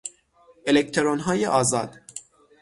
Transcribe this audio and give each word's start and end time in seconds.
الکترونهای 0.67 1.45
آزاد 1.45 1.99